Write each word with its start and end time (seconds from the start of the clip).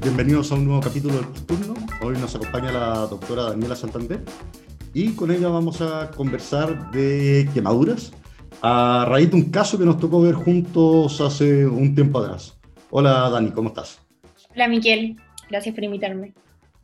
Bienvenidos 0.00 0.52
a 0.52 0.54
un 0.54 0.64
nuevo 0.64 0.80
capítulo 0.80 1.16
del 1.16 1.26
turno. 1.44 1.74
Hoy 2.00 2.16
nos 2.16 2.34
acompaña 2.34 2.72
la 2.72 3.06
doctora 3.06 3.50
Daniela 3.50 3.76
Santander 3.76 4.24
y 4.94 5.12
con 5.12 5.30
ella 5.30 5.48
vamos 5.48 5.82
a 5.82 6.10
conversar 6.10 6.90
de 6.92 7.48
quemaduras 7.52 8.12
a 8.62 9.04
raíz 9.08 9.28
de 9.30 9.36
un 9.36 9.50
caso 9.50 9.76
que 9.76 9.84
nos 9.84 9.98
tocó 9.98 10.22
ver 10.22 10.34
juntos 10.34 11.20
hace 11.20 11.66
un 11.66 11.94
tiempo 11.94 12.20
atrás. 12.20 12.56
Hola 12.90 13.28
Dani, 13.28 13.50
¿cómo 13.50 13.70
estás? 13.70 14.00
Hola 14.54 14.68
Miquel, 14.68 15.16
gracias 15.50 15.74
por 15.74 15.82
invitarme. 15.82 16.32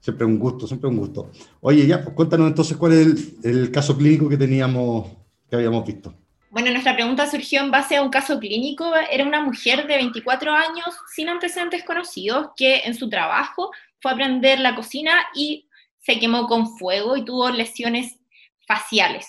Siempre 0.00 0.26
un 0.26 0.38
gusto, 0.38 0.66
siempre 0.66 0.88
un 0.88 0.96
gusto. 0.96 1.30
Oye, 1.60 1.86
ya, 1.86 2.02
pues 2.02 2.14
cuéntanos 2.14 2.48
entonces 2.48 2.76
cuál 2.76 2.92
es 2.94 3.06
el, 3.06 3.38
el 3.44 3.70
caso 3.70 3.96
clínico 3.96 4.28
que 4.28 4.36
teníamos, 4.36 5.06
que 5.48 5.56
habíamos 5.56 5.86
visto. 5.86 6.14
Bueno, 6.50 6.70
nuestra 6.70 6.94
pregunta 6.94 7.30
surgió 7.30 7.60
en 7.60 7.70
base 7.70 7.96
a 7.96 8.02
un 8.02 8.08
caso 8.08 8.40
clínico. 8.40 8.90
Era 9.10 9.24
una 9.24 9.42
mujer 9.42 9.86
de 9.86 9.96
24 9.96 10.52
años 10.52 10.96
sin 11.14 11.28
antecedentes 11.28 11.84
conocidos 11.84 12.48
que 12.56 12.80
en 12.84 12.94
su 12.94 13.08
trabajo 13.08 13.70
fue 14.00 14.10
a 14.10 14.14
aprender 14.14 14.58
la 14.58 14.74
cocina 14.74 15.12
y 15.34 15.68
se 16.00 16.18
quemó 16.18 16.46
con 16.46 16.76
fuego 16.78 17.16
y 17.16 17.24
tuvo 17.24 17.50
lesiones 17.50 18.18
faciales, 18.66 19.26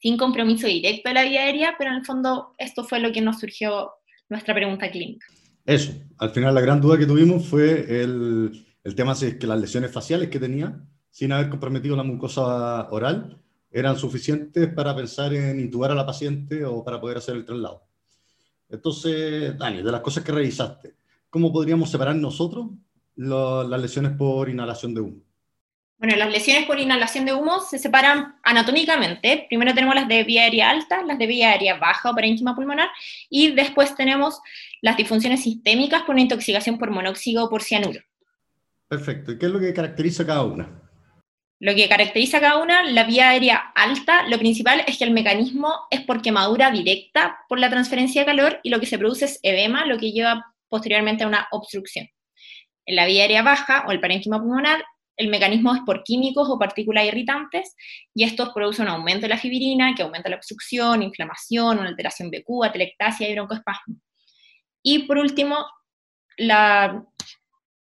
sin 0.00 0.16
compromiso 0.16 0.66
directo 0.66 1.08
de 1.08 1.14
la 1.14 1.24
vía 1.24 1.42
aérea, 1.42 1.74
pero 1.78 1.90
en 1.90 1.96
el 1.96 2.04
fondo 2.04 2.54
esto 2.58 2.84
fue 2.84 3.00
lo 3.00 3.12
que 3.12 3.20
nos 3.20 3.40
surgió 3.40 3.90
nuestra 4.28 4.54
pregunta 4.54 4.90
clínica. 4.90 5.26
Eso, 5.64 5.92
al 6.18 6.30
final 6.30 6.54
la 6.54 6.60
gran 6.60 6.80
duda 6.80 6.98
que 6.98 7.06
tuvimos 7.06 7.46
fue 7.46 8.02
el, 8.02 8.66
el 8.84 8.94
tema 8.94 9.14
de 9.14 9.38
que 9.38 9.46
las 9.46 9.60
lesiones 9.60 9.92
faciales 9.92 10.30
que 10.30 10.40
tenía, 10.40 10.80
sin 11.10 11.32
haber 11.32 11.50
comprometido 11.50 11.96
la 11.96 12.04
mucosa 12.04 12.88
oral, 12.90 13.38
eran 13.70 13.98
suficientes 13.98 14.72
para 14.72 14.96
pensar 14.96 15.34
en 15.34 15.60
intubar 15.60 15.90
a 15.90 15.94
la 15.94 16.06
paciente 16.06 16.64
o 16.64 16.82
para 16.82 17.00
poder 17.00 17.18
hacer 17.18 17.36
el 17.36 17.44
traslado. 17.44 17.82
Entonces, 18.68 19.56
Dani, 19.58 19.82
de 19.82 19.92
las 19.92 20.00
cosas 20.00 20.24
que 20.24 20.32
revisaste, 20.32 20.94
¿cómo 21.30 21.52
podríamos 21.52 21.90
separar 21.90 22.16
nosotros 22.16 22.68
las 23.16 23.80
lesiones 23.80 24.12
por 24.12 24.48
inhalación 24.48 24.94
de 24.94 25.00
humo? 25.00 25.22
Bueno, 25.98 26.14
las 26.14 26.30
lesiones 26.30 26.64
por 26.64 26.78
inhalación 26.78 27.24
de 27.24 27.34
humo 27.34 27.58
se 27.60 27.76
separan 27.76 28.36
anatómicamente. 28.44 29.46
Primero 29.48 29.74
tenemos 29.74 29.96
las 29.96 30.06
de 30.06 30.22
vía 30.22 30.42
aérea 30.42 30.70
alta, 30.70 31.02
las 31.02 31.18
de 31.18 31.26
vía 31.26 31.50
aérea 31.50 31.76
baja 31.76 32.10
o 32.10 32.14
parénquima 32.14 32.54
pulmonar, 32.54 32.88
y 33.28 33.50
después 33.50 33.96
tenemos 33.96 34.40
las 34.80 34.96
disfunciones 34.96 35.42
sistémicas 35.42 36.02
por 36.02 36.14
una 36.14 36.22
intoxicación 36.22 36.78
por 36.78 36.92
monóxido 36.92 37.44
o 37.44 37.50
por 37.50 37.62
cianuro. 37.62 38.00
Perfecto. 38.86 39.32
¿Y 39.32 39.38
qué 39.38 39.46
es 39.46 39.52
lo 39.52 39.58
que 39.58 39.74
caracteriza 39.74 40.24
cada 40.24 40.44
una? 40.44 40.82
Lo 41.58 41.74
que 41.74 41.88
caracteriza 41.88 42.38
cada 42.38 42.62
una, 42.62 42.84
la 42.84 43.02
vía 43.02 43.30
aérea 43.30 43.56
alta, 43.74 44.28
lo 44.28 44.38
principal 44.38 44.84
es 44.86 44.98
que 44.98 45.04
el 45.04 45.10
mecanismo 45.10 45.88
es 45.90 46.02
por 46.02 46.22
quemadura 46.22 46.70
directa 46.70 47.38
por 47.48 47.58
la 47.58 47.70
transferencia 47.70 48.22
de 48.22 48.26
calor 48.26 48.60
y 48.62 48.70
lo 48.70 48.78
que 48.78 48.86
se 48.86 48.98
produce 48.98 49.24
es 49.24 49.40
edema, 49.42 49.84
lo 49.84 49.98
que 49.98 50.12
lleva 50.12 50.54
posteriormente 50.68 51.24
a 51.24 51.26
una 51.26 51.48
obstrucción. 51.50 52.08
En 52.86 52.94
la 52.94 53.06
vía 53.06 53.22
aérea 53.22 53.42
baja 53.42 53.84
o 53.88 53.90
el 53.90 53.98
parénquima 53.98 54.38
pulmonar, 54.38 54.84
el 55.18 55.28
mecanismo 55.28 55.74
es 55.74 55.82
por 55.84 56.04
químicos 56.04 56.48
o 56.48 56.58
partículas 56.58 57.04
irritantes 57.04 57.74
y 58.14 58.24
estos 58.24 58.50
producen 58.50 58.86
un 58.86 58.92
aumento 58.92 59.22
de 59.22 59.30
la 59.30 59.38
fibrina 59.38 59.94
que 59.94 60.02
aumenta 60.02 60.30
la 60.30 60.36
obstrucción, 60.36 61.02
inflamación, 61.02 61.78
una 61.78 61.88
alteración 61.88 62.30
BQ, 62.30 62.64
atelectasia 62.64 63.28
y 63.28 63.34
broncoespasmo. 63.34 63.96
Y 64.82 65.00
por 65.00 65.18
último, 65.18 65.66
la 66.36 67.04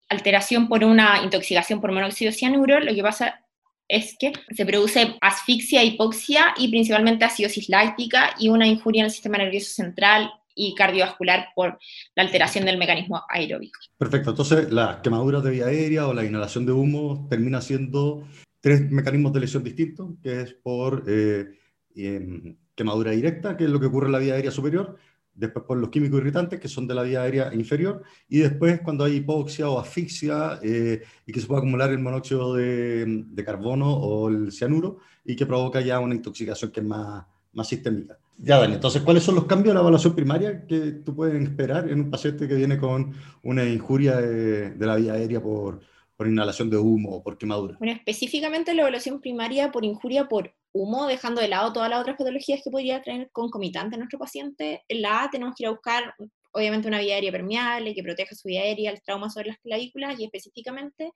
alteración 0.10 0.68
por 0.68 0.84
una 0.84 1.22
intoxicación 1.24 1.80
por 1.80 1.92
monóxido 1.92 2.32
de 2.32 2.38
cianuro, 2.38 2.80
lo 2.80 2.94
que 2.94 3.04
pasa 3.04 3.46
es 3.88 4.18
que 4.18 4.34
se 4.50 4.66
produce 4.66 5.16
asfixia, 5.22 5.84
hipoxia 5.84 6.56
y 6.58 6.70
principalmente 6.70 7.26
acidosis 7.26 7.70
láctica 7.70 8.34
y 8.40 8.50
una 8.50 8.66
injuria 8.66 9.02
en 9.02 9.06
el 9.06 9.12
sistema 9.12 9.38
nervioso 9.38 9.70
central 9.70 10.32
y 10.56 10.76
cardiovascular 10.76 11.48
por 11.56 11.78
la 12.16 12.24
alteración 12.24 12.66
del 12.66 12.78
mecanismo 12.78 13.22
aeróbico. 13.30 13.80
Perfecto, 13.98 14.32
entonces 14.32 14.72
las 14.72 14.98
quemaduras 14.98 15.44
de 15.44 15.52
vía 15.52 15.66
aérea 15.66 16.08
o 16.08 16.14
la 16.14 16.26
inhalación 16.26 16.66
de 16.66 16.72
humo 16.72 17.28
termina 17.30 17.62
siendo 17.62 18.28
tres 18.60 18.90
mecanismos 18.90 19.34
de 19.34 19.40
lesión 19.40 19.64
distintos, 19.64 20.12
que 20.22 20.42
es 20.42 20.54
por 20.54 21.04
eh, 21.08 21.48
em, 21.96 22.56
quemadura 22.76 23.12
directa, 23.12 23.58
que 23.58 23.66
es 23.66 23.70
lo 23.70 23.80
que 23.80 23.88
ocurre 23.88 24.08
en 24.08 24.12
la 24.14 24.20
vía 24.20 24.36
aérea 24.36 24.52
superior, 24.52 24.98
después 25.34 25.66
por 25.66 25.78
los 25.78 25.90
químicos 25.90 26.20
irritantes, 26.20 26.60
que 26.60 26.68
son 26.68 26.88
de 26.88 26.94
la 26.94 27.04
vía 27.04 27.24
aérea 27.24 27.54
inferior, 27.54 28.04
y 28.30 28.40
después 28.40 28.82
cuando 28.82 29.04
hay 29.04 29.18
hipoxia 29.18 29.70
o 29.70 29.80
asfixia 29.80 30.60
eh, 30.62 31.02
y 31.26 31.32
que 31.32 31.40
se 31.40 31.48
puede 31.48 31.60
acumular 31.60 31.90
el 31.90 32.00
monóxido 32.00 32.54
de, 32.54 33.44
carbono 33.46 33.92
o 33.92 34.30
el 34.30 34.52
cianuro 34.52 35.00
y 35.26 35.36
que 35.36 35.46
provoca 35.46 35.82
ya 35.82 36.00
una 36.00 36.16
intoxicación 36.16 36.72
que 36.72 36.82
es 36.82 36.86
más, 36.86 37.26
más 37.54 37.68
sistémica. 37.68 38.18
Ya, 38.44 38.58
Dani, 38.58 38.74
entonces, 38.74 39.04
¿cuáles 39.04 39.22
son 39.22 39.36
los 39.36 39.46
cambios 39.46 39.68
de 39.68 39.76
la 39.76 39.82
evaluación 39.82 40.16
primaria 40.16 40.66
que 40.66 40.94
tú 41.06 41.16
puedes 41.16 41.40
esperar 41.44 41.88
en 41.90 42.02
un 42.02 42.10
paciente 42.10 42.48
que 42.48 42.56
viene 42.56 42.80
con 42.80 43.14
una 43.44 43.64
injuria 43.66 44.18
de, 44.18 44.72
de 44.72 44.86
la 44.88 44.96
vía 44.96 45.14
aérea 45.14 45.40
por, 45.40 45.82
por 46.18 46.28
inhalación 46.28 46.68
de 46.70 46.78
humo 46.78 47.18
o 47.18 47.24
por 47.24 47.38
quemadura? 47.38 47.78
Bueno, 47.78 47.94
específicamente 47.94 48.74
la 48.74 48.82
evaluación 48.82 49.22
primaria 49.22 49.72
por 49.72 49.86
injuria 49.86 50.28
por 50.28 50.56
humo, 50.72 51.06
dejando 51.06 51.40
de 51.40 51.50
lado 51.50 51.72
todas 51.72 51.90
las 51.90 52.02
otras 52.02 52.18
patologías 52.18 52.62
que 52.64 52.72
podría 52.72 53.02
tener 53.04 53.30
concomitante 53.32 53.96
nuestro 53.96 54.18
paciente, 54.18 54.84
en 54.88 55.02
la 55.04 55.24
A 55.24 55.30
tenemos 55.30 55.54
que 55.56 55.64
ir 55.64 55.68
a 55.68 55.72
buscar, 55.72 56.16
obviamente, 56.52 56.88
una 56.88 57.00
vía 57.00 57.16
aérea 57.16 57.32
permeable 57.32 57.94
que 57.94 58.02
proteja 58.02 58.34
su 58.34 58.48
vía 58.48 58.62
aérea, 58.62 58.90
el 58.90 59.04
trauma 59.04 59.30
sobre 59.30 59.50
las 59.50 59.60
clavículas 59.60 60.20
y 60.20 60.26
específicamente 60.26 61.12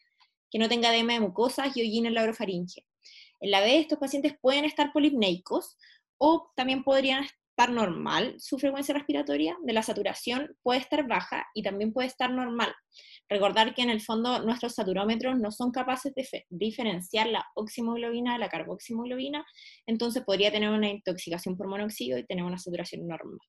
que 0.51 0.59
no 0.59 0.69
tenga 0.69 0.93
edema 0.93 1.13
de 1.13 1.21
mucosas 1.21 1.75
y 1.75 1.81
hollín 1.81 2.05
en 2.05 2.13
la 2.13 2.21
orofaringe. 2.21 2.85
En 3.41 3.51
la 3.51 3.61
B, 3.61 3.79
estos 3.79 3.99
pacientes 3.99 4.33
pueden 4.39 4.65
estar 4.65 4.91
polipneicos 4.93 5.75
o 6.17 6.51
también 6.55 6.83
podrían 6.83 7.25
estar 7.57 7.71
normal 7.71 8.35
su 8.37 8.59
frecuencia 8.59 8.93
respiratoria, 8.93 9.57
de 9.63 9.71
la 9.71 9.81
saturación 9.81 10.57
puede 10.61 10.81
estar 10.81 11.07
baja 11.07 11.45
y 11.53 11.63
también 11.63 11.93
puede 11.93 12.09
estar 12.09 12.29
normal. 12.29 12.73
Recordar 13.29 13.73
que 13.73 13.81
en 13.81 13.89
el 13.89 14.01
fondo 14.01 14.39
nuestros 14.39 14.73
saturómetros 14.75 15.39
no 15.39 15.51
son 15.51 15.71
capaces 15.71 16.13
de 16.13 16.45
diferenciar 16.49 17.27
la 17.27 17.45
oximoglobina 17.55 18.33
de 18.33 18.39
la 18.39 18.49
carboximoglobina, 18.49 19.45
entonces 19.87 20.23
podría 20.25 20.51
tener 20.51 20.69
una 20.69 20.89
intoxicación 20.89 21.55
por 21.55 21.69
monóxido 21.69 22.17
y 22.17 22.25
tener 22.25 22.43
una 22.43 22.57
saturación 22.57 23.07
normal. 23.07 23.39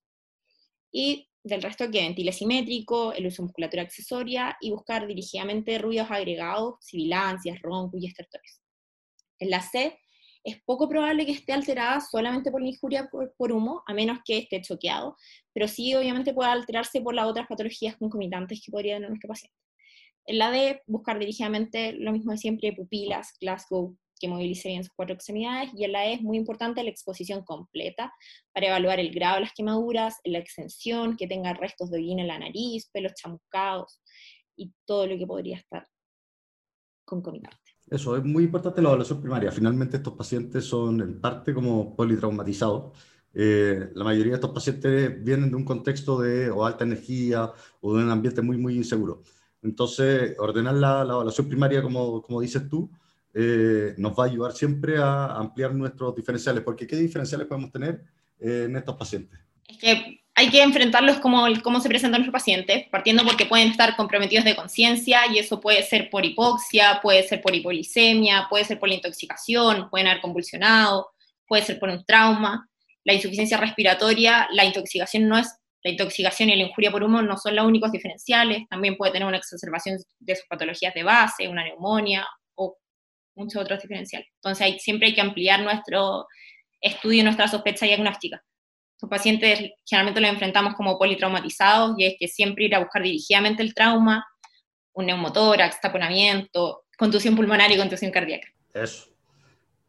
Y 0.92 1.28
del 1.42 1.62
resto 1.62 1.90
que 1.90 2.00
ventile 2.00 2.32
simétrico, 2.32 3.12
el 3.12 3.26
uso 3.26 3.42
de 3.42 3.46
musculatura 3.46 3.82
accesoria 3.82 4.56
y 4.60 4.70
buscar 4.70 5.06
dirigidamente 5.06 5.78
ruidos 5.78 6.10
agregados, 6.10 6.76
sibilancias, 6.80 7.60
roncos 7.60 8.00
y 8.00 8.06
estertores. 8.06 8.62
En 9.40 9.50
la 9.50 9.60
C 9.60 9.98
es 10.46 10.62
poco 10.64 10.88
probable 10.88 11.26
que 11.26 11.32
esté 11.32 11.52
alterada 11.52 12.00
solamente 12.00 12.52
por 12.52 12.62
la 12.62 12.68
injuria 12.68 13.10
por, 13.10 13.52
humo, 13.52 13.82
a 13.86 13.92
menos 13.92 14.20
que 14.24 14.38
esté 14.38 14.62
choqueado, 14.62 15.16
pero 15.52 15.66
sí 15.66 15.92
obviamente 15.94 16.32
puede 16.32 16.50
alterarse 16.50 17.00
por 17.00 17.14
las 17.14 17.26
otras 17.26 17.48
patologías 17.48 17.96
concomitantes 17.96 18.62
que 18.64 18.70
podría 18.70 18.94
tener 18.94 19.10
nuestro 19.10 19.28
paciente. 19.28 19.56
En 20.24 20.38
la 20.38 20.52
D, 20.52 20.82
buscar 20.86 21.18
dirigidamente 21.18 21.92
lo 21.94 22.12
mismo 22.12 22.30
de 22.30 22.38
siempre, 22.38 22.72
pupilas, 22.72 23.32
Glasgow, 23.40 23.96
que 24.20 24.28
movilice 24.28 24.68
bien 24.68 24.84
sus 24.84 24.92
cuatro 24.94 25.14
extremidades, 25.16 25.70
y 25.74 25.84
en 25.84 25.92
la 25.92 26.06
E 26.06 26.14
es 26.14 26.22
muy 26.22 26.36
importante 26.36 26.82
la 26.82 26.90
exposición 26.90 27.42
completa 27.44 28.12
para 28.52 28.68
evaluar 28.68 29.00
el 29.00 29.12
grado 29.12 29.36
de 29.36 29.40
las 29.42 29.52
quemaduras, 29.52 30.20
la 30.24 30.38
extensión, 30.38 31.16
que 31.16 31.26
tenga 31.26 31.54
restos 31.54 31.90
de 31.90 31.98
hollín 31.98 32.20
en 32.20 32.28
la 32.28 32.38
nariz, 32.38 32.88
pelos 32.92 33.14
chamuscados 33.14 34.00
y 34.56 34.72
todo 34.86 35.08
lo 35.08 35.18
que 35.18 35.26
podría 35.26 35.56
estar 35.56 35.86
concomitante. 37.04 37.65
Eso, 37.88 38.16
es 38.16 38.24
muy 38.24 38.44
importante 38.44 38.82
la 38.82 38.88
evaluación 38.88 39.20
primaria. 39.20 39.52
Finalmente 39.52 39.98
estos 39.98 40.14
pacientes 40.14 40.64
son 40.64 41.00
en 41.00 41.20
parte 41.20 41.54
como 41.54 41.94
politraumatizados. 41.94 42.92
Eh, 43.32 43.90
la 43.94 44.04
mayoría 44.04 44.32
de 44.32 44.36
estos 44.36 44.50
pacientes 44.50 45.22
vienen 45.22 45.50
de 45.50 45.56
un 45.56 45.64
contexto 45.64 46.20
de 46.20 46.50
o 46.50 46.64
alta 46.64 46.84
energía 46.84 47.52
o 47.80 47.96
de 47.96 48.04
un 48.04 48.10
ambiente 48.10 48.42
muy, 48.42 48.56
muy 48.56 48.74
inseguro. 48.76 49.22
Entonces, 49.62 50.34
ordenar 50.38 50.74
la, 50.74 51.02
evaluación 51.02 51.48
primaria, 51.48 51.82
como, 51.82 52.22
como 52.22 52.40
dices 52.40 52.68
tú, 52.68 52.90
eh, 53.34 53.94
nos 53.98 54.18
va 54.18 54.24
a 54.24 54.26
ayudar 54.26 54.52
siempre 54.52 54.98
a 54.98 55.36
ampliar 55.36 55.74
nuestros 55.74 56.14
diferenciales, 56.14 56.62
porque 56.62 56.86
¿qué 56.86 56.96
diferenciales 56.96 57.46
podemos 57.46 57.70
tener 57.70 58.02
eh, 58.38 58.64
en 58.68 58.76
estos 58.76 58.96
pacientes? 58.96 59.38
Es 59.68 59.78
que 59.78 60.25
hay 60.38 60.50
que 60.50 60.62
enfrentarlos 60.62 61.18
como 61.18 61.46
cómo 61.62 61.80
se 61.80 61.88
presentan 61.88 62.20
los 62.20 62.30
pacientes, 62.30 62.86
partiendo 62.90 63.24
porque 63.24 63.46
pueden 63.46 63.68
estar 63.68 63.96
comprometidos 63.96 64.44
de 64.44 64.54
conciencia 64.54 65.26
y 65.32 65.38
eso 65.38 65.62
puede 65.62 65.82
ser 65.82 66.10
por 66.10 66.26
hipoxia, 66.26 67.00
puede 67.02 67.22
ser 67.22 67.40
por 67.40 67.54
hipolisemia, 67.54 68.46
puede 68.50 68.66
ser 68.66 68.78
por 68.78 68.90
la 68.90 68.96
intoxicación, 68.96 69.88
pueden 69.88 70.08
haber 70.08 70.20
convulsionado, 70.20 71.10
puede 71.46 71.62
ser 71.62 71.78
por 71.78 71.88
un 71.88 72.04
trauma. 72.04 72.68
La 73.04 73.14
insuficiencia 73.14 73.56
respiratoria, 73.56 74.46
la 74.52 74.66
intoxicación 74.66 75.26
no 75.26 75.38
es 75.38 75.48
la 75.82 75.92
intoxicación 75.92 76.50
y 76.50 76.56
la 76.56 76.64
injuria 76.64 76.90
por 76.90 77.02
humo 77.02 77.22
no 77.22 77.38
son 77.38 77.56
los 77.56 77.64
únicos 77.64 77.90
diferenciales, 77.90 78.68
también 78.68 78.98
puede 78.98 79.12
tener 79.12 79.26
una 79.26 79.38
exacerbación 79.38 79.98
de 80.18 80.36
sus 80.36 80.44
patologías 80.48 80.92
de 80.92 81.02
base, 81.02 81.48
una 81.48 81.64
neumonía 81.64 82.26
o 82.56 82.76
muchos 83.36 83.62
otros 83.62 83.80
diferenciales. 83.80 84.28
Entonces 84.34 84.82
siempre 84.82 85.08
hay 85.08 85.14
que 85.14 85.20
ampliar 85.22 85.62
nuestro 85.62 86.26
estudio 86.78 87.24
nuestra 87.24 87.48
sospecha 87.48 87.86
diagnóstica. 87.86 88.42
Los 89.00 89.10
pacientes 89.10 89.72
generalmente 89.84 90.20
los 90.20 90.30
enfrentamos 90.30 90.74
como 90.74 90.98
politraumatizados 90.98 91.98
y 91.98 92.06
es 92.06 92.14
que 92.18 92.28
siempre 92.28 92.64
ir 92.64 92.74
a 92.74 92.78
buscar 92.78 93.02
dirigidamente 93.02 93.62
el 93.62 93.74
trauma, 93.74 94.26
un 94.92 95.06
neumotórax, 95.06 95.80
taponamiento, 95.80 96.84
contusión 96.96 97.36
pulmonar 97.36 97.70
y 97.70 97.76
contusión 97.76 98.10
cardíaca. 98.10 98.48
Eso. 98.72 99.06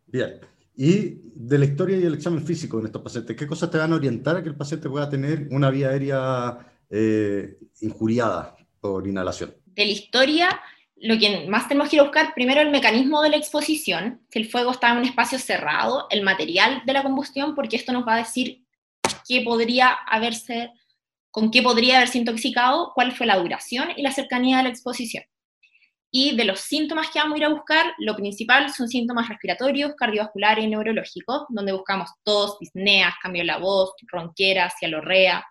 Bien. 0.05 0.39
Y 0.75 1.15
de 1.33 1.57
la 1.57 1.65
historia 1.65 1.97
y 1.97 2.03
el 2.03 2.13
examen 2.13 2.45
físico 2.45 2.79
en 2.79 2.85
estos 2.85 3.01
pacientes, 3.01 3.35
¿qué 3.35 3.47
cosas 3.47 3.71
te 3.71 3.77
van 3.77 3.93
a 3.93 3.95
orientar 3.95 4.35
a 4.35 4.43
que 4.43 4.49
el 4.49 4.55
paciente 4.55 4.89
pueda 4.89 5.09
tener 5.09 5.47
una 5.49 5.71
vía 5.71 5.89
aérea 5.89 6.57
eh, 6.89 7.57
injuriada 7.81 8.55
por 8.79 9.07
inhalación? 9.07 9.55
De 9.65 9.85
la 9.85 9.91
historia, 9.91 10.61
lo 10.97 11.17
que 11.17 11.47
más 11.47 11.67
tenemos 11.67 11.89
que 11.89 11.95
ir 11.95 12.01
a 12.01 12.05
buscar 12.05 12.33
primero 12.35 12.61
el 12.61 12.69
mecanismo 12.69 13.23
de 13.23 13.29
la 13.29 13.37
exposición, 13.37 14.21
si 14.29 14.39
el 14.39 14.49
fuego 14.49 14.71
está 14.71 14.91
en 14.91 14.99
un 14.99 15.05
espacio 15.05 15.39
cerrado, 15.39 16.07
el 16.11 16.23
material 16.23 16.83
de 16.85 16.93
la 16.93 17.01
combustión, 17.01 17.55
porque 17.55 17.77
esto 17.77 17.91
nos 17.91 18.07
va 18.07 18.15
a 18.15 18.19
decir 18.19 18.63
qué 19.27 19.41
podría 19.41 19.89
haberse, 19.89 20.71
con 21.31 21.51
qué 21.51 21.61
podría 21.61 21.97
haberse 21.97 22.17
intoxicado, 22.17 22.91
cuál 22.95 23.11
fue 23.11 23.27
la 23.27 23.37
duración 23.37 23.89
y 23.95 24.01
la 24.01 24.11
cercanía 24.11 24.57
de 24.57 24.63
la 24.63 24.69
exposición. 24.69 25.23
Y 26.09 26.35
de 26.37 26.45
los 26.45 26.61
síntomas 26.61 27.09
que 27.11 27.19
vamos 27.19 27.35
a 27.35 27.37
ir 27.37 27.45
a 27.45 27.49
buscar, 27.49 27.93
lo 27.99 28.15
principal 28.15 28.73
son 28.73 28.87
síntomas 28.87 29.27
respiratorios, 29.27 29.93
cardiovasculares 29.95 30.63
y 30.63 30.67
neurológicos, 30.67 31.43
donde 31.49 31.73
buscamos 31.73 32.09
tos, 32.23 32.57
disneas, 32.59 33.13
cambio 33.21 33.41
de 33.41 33.47
la 33.47 33.57
voz, 33.57 33.91
ronquera, 34.07 34.71
cialorrea, 34.79 35.45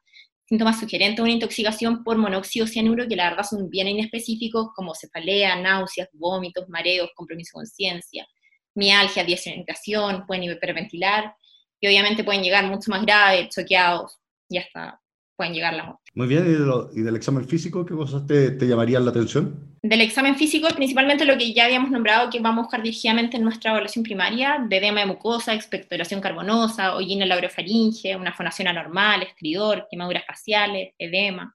síntomas 0.48 0.80
sugerentes 0.80 1.16
de 1.16 1.22
una 1.22 1.32
intoxicación 1.32 2.02
por 2.02 2.16
monóxido 2.16 2.66
cianuro, 2.66 3.06
que 3.06 3.16
la 3.16 3.30
verdad 3.30 3.44
son 3.44 3.68
bien 3.68 3.88
inespecíficos, 3.88 4.68
como 4.74 4.94
cefalea, 4.94 5.56
náuseas, 5.56 6.08
vómitos, 6.14 6.68
mareos, 6.68 7.10
compromiso 7.14 7.58
de 7.58 7.64
conciencia, 7.64 8.26
mialgia, 8.74 9.24
desorientación, 9.24 10.24
pueden 10.26 10.44
hiperventilar, 10.44 11.34
y 11.80 11.86
obviamente 11.86 12.24
pueden 12.24 12.42
llegar 12.42 12.64
mucho 12.66 12.90
más 12.90 13.02
graves, 13.02 13.54
choqueados, 13.54 14.18
y 14.48 14.58
hasta 14.58 15.00
pueden 15.36 15.52
llegar 15.52 15.74
la 15.74 15.84
muerte. 15.84 16.02
Muy 16.14 16.26
bien, 16.28 16.46
¿y, 16.94 17.02
del 17.02 17.16
examen 17.16 17.46
físico 17.46 17.84
qué 17.84 17.94
cosas 17.94 18.26
te, 18.26 18.52
te, 18.52 18.66
llamarían 18.66 19.04
la 19.04 19.10
atención? 19.10 19.76
Del 19.82 20.00
examen 20.00 20.34
físico, 20.36 20.66
principalmente 20.74 21.26
lo 21.26 21.36
que 21.36 21.52
ya 21.52 21.66
habíamos 21.66 21.90
nombrado, 21.90 22.30
que 22.30 22.40
vamos 22.40 22.60
a 22.60 22.62
buscar 22.62 22.82
dirigidamente 22.82 23.36
en 23.36 23.44
nuestra 23.44 23.70
evaluación 23.72 24.02
primaria, 24.02 24.64
de 24.66 24.78
edema 24.78 25.00
de 25.00 25.06
mucosa, 25.06 25.52
expectoración 25.52 26.22
carbonosa, 26.22 26.96
hollín 26.96 27.20
en 27.20 27.28
la 27.28 27.36
orofaringe, 27.36 28.16
una 28.16 28.32
fonación 28.32 28.68
anormal, 28.68 29.22
estridor, 29.22 29.86
quemaduras 29.90 30.24
faciales, 30.26 30.94
edema, 30.98 31.54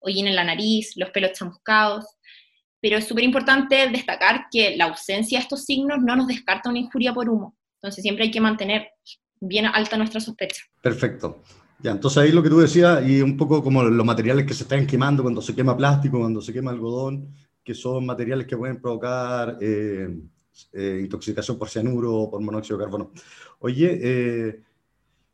hollín 0.00 0.26
en 0.26 0.34
la 0.34 0.44
nariz, 0.44 0.96
los 0.96 1.10
pelos 1.10 1.32
chamuscados. 1.32 2.04
Pero 2.80 2.98
es 2.98 3.06
súper 3.06 3.22
importante 3.22 3.88
destacar 3.88 4.46
que 4.50 4.76
la 4.76 4.86
ausencia 4.86 5.38
de 5.38 5.44
estos 5.44 5.64
signos 5.64 6.00
no 6.00 6.16
nos 6.16 6.26
descarta 6.26 6.68
una 6.68 6.80
injuria 6.80 7.14
por 7.14 7.28
humo. 7.28 7.56
Entonces 7.80 8.02
siempre 8.02 8.24
hay 8.24 8.30
que 8.32 8.40
mantener 8.40 8.90
bien 9.42 9.66
alta 9.66 9.96
nuestra 9.96 10.20
sospecha. 10.20 10.62
Perfecto. 10.80 11.42
Ya, 11.80 11.90
entonces 11.90 12.18
ahí 12.18 12.30
lo 12.30 12.42
que 12.42 12.48
tú 12.48 12.60
decías, 12.60 13.06
y 13.06 13.20
un 13.22 13.36
poco 13.36 13.62
como 13.62 13.82
los 13.82 14.06
materiales 14.06 14.46
que 14.46 14.54
se 14.54 14.62
están 14.62 14.86
quemando 14.86 15.22
cuando 15.22 15.42
se 15.42 15.54
quema 15.54 15.76
plástico, 15.76 16.20
cuando 16.20 16.40
se 16.40 16.52
quema 16.52 16.70
algodón, 16.70 17.28
que 17.64 17.74
son 17.74 18.06
materiales 18.06 18.46
que 18.46 18.56
pueden 18.56 18.80
provocar 18.80 19.58
eh, 19.60 20.16
eh, 20.72 21.00
intoxicación 21.02 21.58
por 21.58 21.68
cianuro 21.68 22.14
o 22.14 22.30
por 22.30 22.40
monóxido 22.40 22.78
de 22.78 22.84
carbono. 22.84 23.10
Oye, 23.58 23.98
eh, 24.00 24.62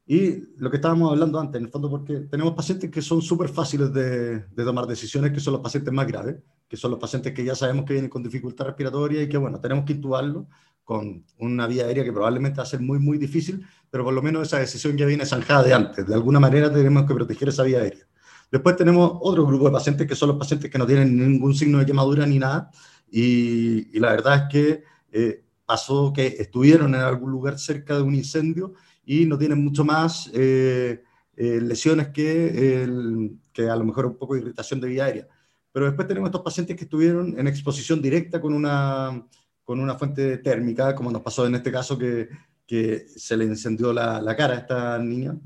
y 0.06 0.56
lo 0.56 0.70
que 0.70 0.76
estábamos 0.76 1.12
hablando 1.12 1.38
antes, 1.38 1.58
en 1.58 1.66
el 1.66 1.70
fondo, 1.70 1.90
porque 1.90 2.20
tenemos 2.30 2.54
pacientes 2.54 2.90
que 2.90 3.02
son 3.02 3.20
súper 3.20 3.50
fáciles 3.50 3.92
de, 3.92 4.38
de, 4.38 4.64
tomar 4.64 4.86
decisiones, 4.86 5.32
que 5.32 5.40
son 5.40 5.52
los 5.52 5.62
pacientes 5.62 5.92
más 5.92 6.06
graves, 6.06 6.36
que 6.66 6.78
son 6.78 6.92
los 6.92 7.00
pacientes 7.00 7.34
que 7.34 7.44
ya 7.44 7.54
sabemos 7.54 7.84
que 7.84 7.92
vienen 7.92 8.10
con 8.10 8.22
dificultad 8.22 8.64
respiratoria 8.64 9.20
y 9.22 9.28
que, 9.28 9.36
bueno, 9.36 9.60
tenemos 9.60 9.84
que 9.84 9.92
intubarlo 9.92 10.46
con 10.88 11.22
una 11.38 11.66
vía 11.66 11.84
aérea 11.84 12.02
que 12.02 12.14
probablemente 12.14 12.56
va 12.56 12.62
a 12.62 12.66
ser 12.66 12.80
muy, 12.80 12.98
muy 12.98 13.18
difícil, 13.18 13.62
pero 13.90 14.04
por 14.04 14.14
lo 14.14 14.22
menos 14.22 14.46
esa 14.46 14.58
decisión 14.58 14.96
ya 14.96 15.04
viene 15.04 15.26
zanjada 15.26 15.62
de 15.62 15.74
antes. 15.74 16.06
De 16.06 16.14
alguna 16.14 16.40
manera 16.40 16.72
tenemos 16.72 17.04
que 17.04 17.12
proteger 17.12 17.50
esa 17.50 17.62
vía 17.62 17.80
aérea. 17.80 18.06
Después 18.50 18.74
tenemos 18.74 19.18
otro 19.20 19.44
grupo 19.44 19.66
de 19.66 19.72
pacientes 19.72 20.06
que 20.06 20.14
son 20.14 20.30
los 20.30 20.38
pacientes 20.38 20.70
que 20.70 20.78
no 20.78 20.86
tienen 20.86 21.14
ningún 21.14 21.54
signo 21.54 21.76
de 21.78 21.84
quemadura 21.84 22.24
ni 22.24 22.38
nada, 22.38 22.70
y, 23.10 23.98
la 23.98 24.12
verdad 24.12 24.36
es 24.36 24.42
que 24.50 24.82
eh, 25.12 25.44
pasó 25.66 26.10
que 26.10 26.26
estuvieron 26.38 26.94
en 26.94 27.02
algún 27.02 27.32
lugar 27.32 27.58
cerca 27.58 27.94
de 27.94 28.00
un 28.00 28.14
incendio 28.14 28.72
y 29.04 29.26
no 29.26 29.36
tienen 29.36 29.62
mucho 29.62 29.84
más 29.84 30.30
eh, 30.32 31.02
eh, 31.36 31.60
lesiones 31.60 32.08
que, 32.08 33.30
que 33.52 33.68
a 33.68 33.76
lo 33.76 33.84
mejor 33.84 34.06
un 34.06 34.16
poco 34.16 34.36
de 34.36 34.40
irritación 34.40 34.80
de 34.80 34.88
vía 34.88 35.04
aérea. 35.04 35.28
Pero 35.70 35.84
después 35.84 36.08
tenemos 36.08 36.28
estos 36.28 36.40
pacientes 36.40 36.78
que 36.78 36.84
estuvieron 36.84 37.38
en 37.38 37.46
exposición 37.46 38.00
directa 38.00 38.40
con 38.40 38.54
una 38.54 39.22
con 39.68 39.80
una 39.80 39.98
fuente 39.98 40.38
térmica, 40.38 40.94
como 40.94 41.10
nos 41.12 41.20
pasó 41.20 41.46
en 41.46 41.54
este 41.54 41.70
caso 41.70 41.98
que, 41.98 42.30
que 42.66 43.04
se 43.06 43.36
le 43.36 43.44
encendió 43.44 43.92
la, 43.92 44.18
la, 44.18 44.34
cara 44.34 44.54
a 44.54 44.58
esta 44.60 44.98
niña, 44.98 45.36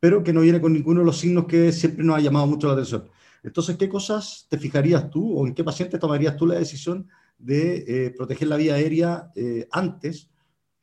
pero 0.00 0.24
que 0.24 0.32
no 0.32 0.40
viene 0.40 0.62
con 0.62 0.72
ninguno 0.72 1.00
de 1.00 1.04
los 1.04 1.18
signos 1.18 1.44
que 1.44 1.70
siempre 1.72 2.02
nos 2.02 2.16
ha 2.16 2.20
llamado 2.20 2.46
mucho 2.46 2.68
la 2.68 2.72
atención. 2.72 3.06
Entonces, 3.42 3.76
¿qué 3.76 3.86
cosas 3.86 4.46
te 4.48 4.56
fijarías 4.56 5.10
tú 5.10 5.38
o 5.38 5.46
en 5.46 5.54
qué 5.54 5.62
paciente 5.62 5.98
tomarías 5.98 6.38
tú 6.38 6.46
la 6.46 6.54
decisión 6.54 7.06
de 7.36 7.84
eh, 7.86 8.14
proteger 8.16 8.48
la 8.48 8.56
vía 8.56 8.76
aérea 8.76 9.30
eh, 9.36 9.68
antes? 9.70 10.30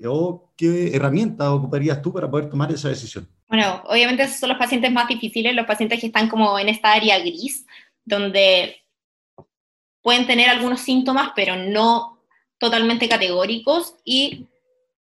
¿O 0.05 0.53
qué 0.55 0.95
herramientas 0.95 1.47
ocuparías 1.47 1.99
tú 1.99 2.13
para 2.13 2.29
poder 2.29 2.47
tomar 2.47 2.71
esa 2.71 2.89
decisión? 2.89 3.27
Bueno, 3.49 3.81
obviamente 3.87 4.21
esos 4.21 4.37
son 4.37 4.49
los 4.49 4.59
pacientes 4.59 4.91
más 4.91 5.07
difíciles, 5.07 5.55
los 5.55 5.65
pacientes 5.65 5.99
que 5.99 6.05
están 6.05 6.29
como 6.29 6.59
en 6.59 6.69
esta 6.69 6.93
área 6.93 7.17
gris, 7.17 7.65
donde 8.05 8.75
pueden 10.03 10.27
tener 10.27 10.47
algunos 10.47 10.81
síntomas, 10.81 11.31
pero 11.35 11.55
no 11.55 12.13
totalmente 12.63 13.09
categóricos 13.09 13.95
y 14.05 14.47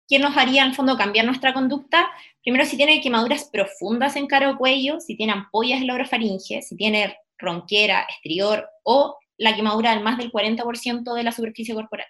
¿qué 0.08 0.20
nos 0.20 0.36
haría 0.36 0.62
en 0.62 0.68
el 0.68 0.74
fondo 0.76 0.96
cambiar 0.96 1.26
nuestra 1.26 1.52
conducta? 1.52 2.08
Primero, 2.40 2.64
si 2.64 2.76
tiene 2.76 3.00
quemaduras 3.00 3.50
profundas 3.52 4.14
en 4.14 4.28
cara 4.28 4.50
o 4.50 4.56
cuello, 4.56 5.00
si 5.00 5.16
tiene 5.16 5.32
ampollas 5.32 5.80
en 5.80 5.88
la 5.88 5.94
orofaringe, 5.94 6.62
si 6.62 6.76
tiene 6.76 7.16
ronquera, 7.36 8.06
estrior 8.08 8.68
o 8.84 9.18
la 9.38 9.56
quemadura 9.56 9.90
del 9.90 10.04
más 10.04 10.18
del 10.18 10.30
40% 10.30 11.14
de 11.14 11.22
la 11.24 11.32
superficie 11.32 11.74
corporal. 11.74 12.06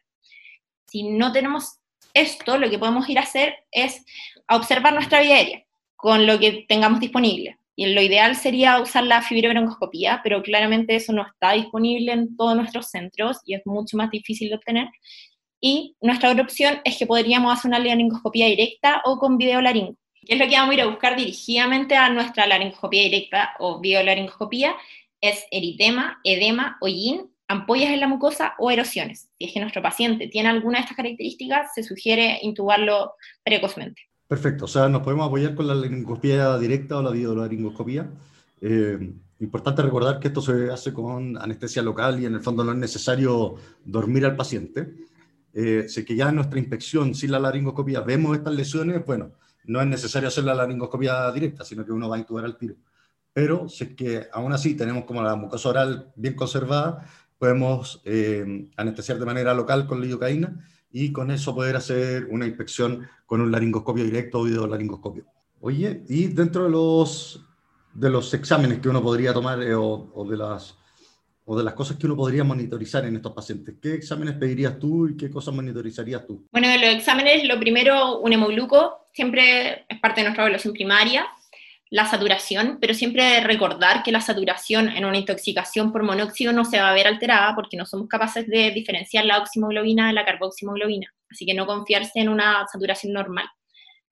Si 0.86 1.04
no 1.04 1.32
tenemos 1.32 1.78
esto, 2.12 2.58
lo 2.58 2.68
que 2.68 2.78
podemos 2.78 3.08
ir 3.08 3.18
a 3.18 3.22
hacer 3.22 3.54
es 3.72 4.04
observar 4.50 4.92
nuestra 4.92 5.22
vía 5.22 5.36
aérea 5.36 5.64
con 5.96 6.26
lo 6.26 6.38
que 6.38 6.66
tengamos 6.68 7.00
disponible. 7.00 7.58
Y 7.74 7.86
lo 7.94 8.02
ideal 8.02 8.36
sería 8.36 8.80
usar 8.80 9.04
la 9.04 9.22
fibrobroncoscopía, 9.22 10.20
pero 10.22 10.42
claramente 10.42 10.94
eso 10.96 11.12
no 11.12 11.26
está 11.26 11.52
disponible 11.52 12.12
en 12.12 12.36
todos 12.36 12.54
nuestros 12.54 12.90
centros 12.90 13.38
y 13.46 13.54
es 13.54 13.62
mucho 13.64 13.96
más 13.96 14.10
difícil 14.10 14.50
de 14.50 14.56
obtener. 14.56 14.88
Y 15.60 15.96
nuestra 16.00 16.30
otra 16.30 16.42
opción 16.42 16.80
es 16.84 16.96
que 16.96 17.06
podríamos 17.06 17.52
hacer 17.52 17.68
una 17.68 17.78
laringoscopía 17.78 18.46
directa 18.46 19.02
o 19.04 19.18
con 19.18 19.38
videolaringo. 19.38 19.96
¿Qué 20.24 20.34
es 20.34 20.40
lo 20.40 20.46
que 20.46 20.56
vamos 20.56 20.72
a 20.72 20.74
ir 20.74 20.80
a 20.82 20.86
buscar 20.86 21.16
dirigidamente 21.16 21.96
a 21.96 22.10
nuestra 22.10 22.46
laringoscopía 22.46 23.02
directa 23.02 23.50
o 23.58 23.80
videolaringoscopía? 23.80 24.74
Es 25.20 25.44
eritema, 25.50 26.20
edema, 26.22 26.76
hollín, 26.80 27.30
ampollas 27.48 27.90
en 27.90 28.00
la 28.00 28.08
mucosa 28.08 28.54
o 28.58 28.70
erosiones. 28.70 29.30
Si 29.38 29.46
es 29.46 29.52
que 29.52 29.60
nuestro 29.60 29.82
paciente 29.82 30.28
tiene 30.28 30.50
alguna 30.50 30.78
de 30.78 30.82
estas 30.82 30.96
características, 30.96 31.72
se 31.74 31.82
sugiere 31.82 32.38
intubarlo 32.42 33.14
precozmente. 33.42 34.02
Perfecto, 34.28 34.66
o 34.66 34.68
sea, 34.68 34.88
nos 34.88 35.02
podemos 35.02 35.26
apoyar 35.26 35.54
con 35.54 35.66
la 35.66 35.74
laringoscopía 35.74 36.58
directa 36.58 36.98
o 36.98 37.02
la 37.02 37.10
videolaringoscopía. 37.10 38.08
Eh, 38.60 38.98
importante 39.40 39.82
recordar 39.82 40.20
que 40.20 40.28
esto 40.28 40.42
se 40.42 40.70
hace 40.70 40.92
con 40.92 41.38
anestesia 41.38 41.80
local 41.80 42.20
y 42.20 42.26
en 42.26 42.34
el 42.34 42.40
fondo 42.40 42.62
no 42.62 42.72
es 42.72 42.78
necesario 42.78 43.54
dormir 43.84 44.26
al 44.26 44.36
paciente 44.36 45.07
eh, 45.54 45.86
si 45.88 46.04
que 46.04 46.16
ya 46.16 46.28
en 46.28 46.36
nuestra 46.36 46.58
inspección 46.58 47.14
sin 47.14 47.30
la 47.32 47.38
laringoscopía 47.38 48.00
vemos 48.00 48.36
estas 48.36 48.54
lesiones, 48.54 49.04
bueno, 49.04 49.32
no 49.64 49.80
es 49.80 49.86
necesario 49.86 50.28
hacer 50.28 50.44
la 50.44 50.54
laringoscopía 50.54 51.30
directa, 51.32 51.64
sino 51.64 51.84
que 51.84 51.92
uno 51.92 52.08
va 52.08 52.16
a 52.16 52.18
intubar 52.18 52.44
al 52.44 52.56
tiro. 52.56 52.76
Pero 53.32 53.68
si 53.68 53.84
es 53.84 53.94
que 53.94 54.26
aún 54.32 54.52
así 54.52 54.74
tenemos 54.74 55.04
como 55.04 55.22
la 55.22 55.36
mucosa 55.36 55.68
oral 55.68 56.12
bien 56.16 56.34
conservada, 56.34 57.06
podemos 57.38 58.00
eh, 58.04 58.68
anestesiar 58.76 59.18
de 59.18 59.26
manera 59.26 59.54
local 59.54 59.86
con 59.86 60.00
lidocaína 60.00 60.64
y 60.90 61.12
con 61.12 61.30
eso 61.30 61.54
poder 61.54 61.76
hacer 61.76 62.26
una 62.30 62.46
inspección 62.46 63.06
con 63.26 63.40
un 63.40 63.52
laringoscopio 63.52 64.04
directo 64.04 64.40
o 64.40 64.44
videolaringoscopio. 64.44 65.26
Oye, 65.60 66.02
y 66.08 66.28
dentro 66.28 66.64
de 66.64 66.70
los, 66.70 67.44
de 67.92 68.10
los 68.10 68.32
exámenes 68.32 68.78
que 68.80 68.88
uno 68.88 69.02
podría 69.02 69.34
tomar 69.34 69.62
eh, 69.62 69.74
o, 69.74 70.10
o 70.14 70.24
de 70.28 70.36
las 70.36 70.77
o 71.50 71.56
de 71.56 71.64
las 71.64 71.72
cosas 71.72 71.96
que 71.96 72.04
uno 72.04 72.14
podría 72.14 72.44
monitorizar 72.44 73.06
en 73.06 73.16
estos 73.16 73.32
pacientes? 73.32 73.76
¿Qué 73.80 73.94
exámenes 73.94 74.34
pedirías 74.34 74.78
tú 74.78 75.08
y 75.08 75.16
qué 75.16 75.30
cosas 75.30 75.54
monitorizarías 75.54 76.26
tú? 76.26 76.46
Bueno, 76.52 76.68
de 76.68 76.76
los 76.76 76.90
exámenes, 76.90 77.42
lo 77.48 77.58
primero, 77.58 78.18
un 78.18 78.34
hemogluco, 78.34 79.06
siempre 79.14 79.86
es 79.88 79.98
parte 79.98 80.20
de 80.20 80.24
nuestra 80.24 80.44
evaluación 80.44 80.74
primaria, 80.74 81.26
la 81.88 82.04
saturación, 82.04 82.76
pero 82.82 82.92
siempre 82.92 83.40
recordar 83.40 84.02
que 84.02 84.12
la 84.12 84.20
saturación 84.20 84.90
en 84.90 85.06
una 85.06 85.16
intoxicación 85.16 85.90
por 85.90 86.02
monóxido 86.02 86.52
no 86.52 86.66
se 86.66 86.78
va 86.80 86.90
a 86.90 86.94
ver 86.94 87.06
alterada 87.06 87.54
porque 87.54 87.78
no 87.78 87.86
somos 87.86 88.08
capaces 88.08 88.46
de 88.46 88.70
diferenciar 88.72 89.24
la 89.24 89.38
oximoglobina 89.38 90.08
de 90.08 90.12
la 90.12 90.26
carboximoglobina, 90.26 91.10
así 91.30 91.46
que 91.46 91.54
no 91.54 91.66
confiarse 91.66 92.20
en 92.20 92.28
una 92.28 92.66
saturación 92.70 93.14
normal, 93.14 93.46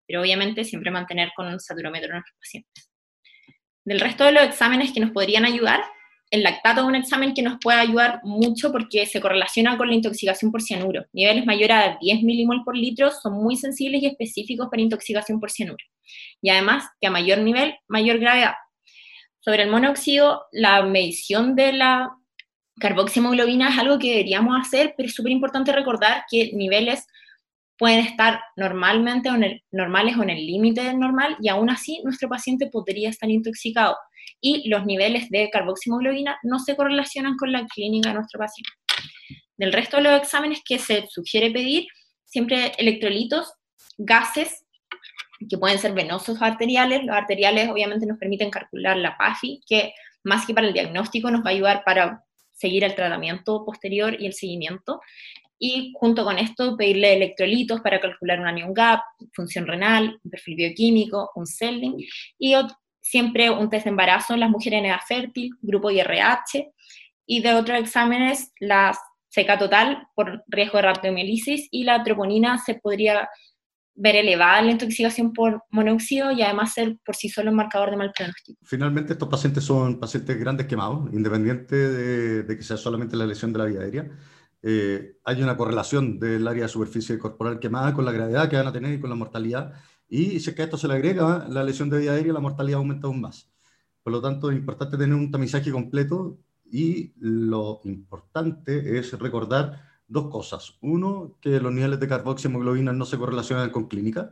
pero 0.06 0.22
obviamente 0.22 0.64
siempre 0.64 0.90
mantener 0.90 1.32
con 1.36 1.48
un 1.48 1.60
saturómetro 1.60 2.06
en 2.06 2.14
nuestros 2.14 2.38
pacientes. 2.38 2.90
Del 3.84 4.00
resto 4.00 4.24
de 4.24 4.32
los 4.32 4.44
exámenes 4.44 4.90
que 4.90 5.00
nos 5.00 5.10
podrían 5.10 5.44
ayudar, 5.44 5.84
el 6.30 6.42
lactato 6.42 6.80
es 6.80 6.86
un 6.86 6.96
examen 6.96 7.34
que 7.34 7.42
nos 7.42 7.58
puede 7.60 7.78
ayudar 7.78 8.20
mucho 8.24 8.72
porque 8.72 9.06
se 9.06 9.20
correlaciona 9.20 9.78
con 9.78 9.88
la 9.88 9.94
intoxicación 9.94 10.50
por 10.50 10.60
cianuro. 10.60 11.04
Niveles 11.12 11.46
mayores 11.46 11.76
a 11.76 11.98
10 12.00 12.22
milimol 12.22 12.64
por 12.64 12.76
litro 12.76 13.10
son 13.10 13.34
muy 13.34 13.56
sensibles 13.56 14.02
y 14.02 14.06
específicos 14.06 14.68
para 14.68 14.82
intoxicación 14.82 15.38
por 15.38 15.50
cianuro. 15.50 15.84
Y 16.42 16.50
además 16.50 16.84
que 17.00 17.06
a 17.06 17.10
mayor 17.10 17.38
nivel, 17.38 17.74
mayor 17.86 18.18
gravedad. 18.18 18.54
Sobre 19.38 19.62
el 19.62 19.70
monóxido, 19.70 20.46
la 20.50 20.82
medición 20.82 21.54
de 21.54 21.72
la 21.72 22.10
carboxiemoglobina 22.80 23.70
es 23.70 23.78
algo 23.78 23.98
que 23.98 24.10
deberíamos 24.10 24.60
hacer, 24.60 24.94
pero 24.96 25.08
es 25.08 25.14
súper 25.14 25.30
importante 25.30 25.70
recordar 25.70 26.24
que 26.28 26.50
niveles 26.52 27.06
pueden 27.78 28.00
estar 28.00 28.40
normalmente 28.56 29.30
o 29.30 29.36
normales 29.70 30.16
o 30.16 30.22
en 30.22 30.30
el 30.30 30.46
límite 30.46 30.92
normal 30.94 31.36
y 31.40 31.48
aún 31.48 31.70
así 31.70 32.00
nuestro 32.04 32.28
paciente 32.28 32.68
podría 32.68 33.10
estar 33.10 33.30
intoxicado 33.30 33.96
y 34.40 34.68
los 34.68 34.84
niveles 34.84 35.28
de 35.30 35.50
carboximoglobina 35.50 36.38
no 36.42 36.58
se 36.58 36.76
correlacionan 36.76 37.36
con 37.36 37.52
la 37.52 37.66
clínica 37.66 38.10
de 38.10 38.16
nuestro 38.16 38.38
paciente. 38.38 38.70
Del 39.56 39.72
resto 39.72 39.96
de 39.96 40.04
los 40.04 40.20
exámenes 40.20 40.60
que 40.64 40.78
se 40.78 41.06
sugiere 41.08 41.50
pedir, 41.50 41.86
siempre 42.24 42.72
electrolitos, 42.78 43.52
gases, 43.96 44.66
que 45.48 45.58
pueden 45.58 45.78
ser 45.78 45.92
venosos 45.92 46.40
arteriales. 46.40 47.04
Los 47.04 47.16
arteriales 47.16 47.68
obviamente 47.68 48.06
nos 48.06 48.18
permiten 48.18 48.50
calcular 48.50 48.96
la 48.96 49.16
PAFI, 49.16 49.60
que 49.66 49.92
más 50.24 50.46
que 50.46 50.54
para 50.54 50.66
el 50.66 50.72
diagnóstico 50.72 51.30
nos 51.30 51.44
va 51.44 51.50
a 51.50 51.52
ayudar 51.52 51.82
para 51.84 52.24
seguir 52.52 52.84
el 52.84 52.94
tratamiento 52.94 53.64
posterior 53.64 54.16
y 54.20 54.26
el 54.26 54.32
seguimiento. 54.32 55.00
Y 55.58 55.92
junto 55.94 56.24
con 56.24 56.38
esto 56.38 56.76
pedirle 56.76 57.14
electrolitos 57.14 57.80
para 57.80 58.00
calcular 58.00 58.40
un 58.40 58.46
anion 58.46 58.74
gap, 58.74 59.00
función 59.32 59.66
renal, 59.66 60.18
perfil 60.30 60.56
bioquímico, 60.56 61.30
un 61.34 61.46
CELDIN 61.46 61.96
y 62.38 62.54
siempre 63.06 63.50
un 63.50 63.70
test 63.70 63.84
de 63.84 63.90
embarazo 63.90 64.34
en 64.34 64.40
las 64.40 64.50
mujeres 64.50 64.80
en 64.80 64.86
edad 64.86 65.00
fértil, 65.06 65.50
grupo 65.62 65.90
IRH, 65.90 66.72
y 67.24 67.40
de 67.40 67.54
otros 67.54 67.78
exámenes 67.78 68.52
la 68.58 68.98
seca 69.28 69.58
total 69.58 70.08
por 70.16 70.42
riesgo 70.48 70.78
de 70.78 70.82
rhabdomiolisis 70.82 71.68
y 71.70 71.84
la 71.84 72.02
troponina 72.02 72.58
se 72.58 72.74
podría 72.74 73.28
ver 73.94 74.16
elevada 74.16 74.60
la 74.62 74.72
intoxicación 74.72 75.32
por 75.32 75.62
monóxido 75.70 76.32
y 76.32 76.42
además 76.42 76.74
ser 76.74 76.98
por 77.04 77.14
sí 77.14 77.28
solo 77.28 77.50
un 77.50 77.56
marcador 77.56 77.90
de 77.90 77.96
mal 77.96 78.12
pronóstico. 78.14 78.58
Finalmente, 78.64 79.12
estos 79.12 79.28
pacientes 79.28 79.62
son 79.62 80.00
pacientes 80.00 80.38
grandes 80.38 80.66
quemados, 80.66 81.08
independiente 81.12 81.76
de, 81.76 82.56
que 82.56 82.62
sea 82.62 82.76
solamente 82.76 83.16
la 83.16 83.26
lesión 83.26 83.52
de 83.52 83.58
la 83.58 83.64
vía 83.66 83.80
aérea. 83.80 84.10
Eh, 84.62 85.16
hay 85.24 85.42
una 85.42 85.56
correlación 85.56 86.18
del 86.18 86.46
área 86.48 86.64
de 86.64 86.68
superficie 86.68 87.18
corporal 87.18 87.60
quemada 87.60 87.94
con 87.94 88.04
la 88.04 88.12
gravedad 88.12 88.50
que 88.50 88.56
van 88.56 88.66
a 88.66 88.72
tener 88.72 88.92
y 88.92 89.00
con 89.00 89.10
la 89.10 89.16
mortalidad 89.16 89.72
y 90.08 90.40
si 90.40 90.50
es 90.50 90.56
que 90.56 90.62
a 90.62 90.64
esto 90.66 90.78
se 90.78 90.88
le 90.88 90.94
agrega 90.94 91.46
la 91.48 91.64
lesión 91.64 91.90
de 91.90 91.98
vía 91.98 92.12
aérea, 92.12 92.32
la 92.32 92.40
mortalidad 92.40 92.78
aumenta 92.78 93.06
aún 93.06 93.20
más. 93.20 93.50
Por 94.02 94.12
lo 94.12 94.20
tanto, 94.20 94.50
es 94.50 94.56
importante 94.56 94.96
tener 94.96 95.16
un 95.16 95.30
tamizaje 95.30 95.70
completo 95.72 96.38
y 96.64 97.12
lo 97.18 97.80
importante 97.84 98.98
es 98.98 99.18
recordar 99.18 99.82
dos 100.06 100.30
cosas. 100.30 100.76
Uno, 100.80 101.36
que 101.40 101.60
los 101.60 101.72
niveles 101.72 101.98
de 101.98 102.08
carboxiemoglobina 102.08 102.92
no 102.92 103.04
se 103.04 103.18
correlacionan 103.18 103.70
con 103.70 103.88
clínica. 103.88 104.30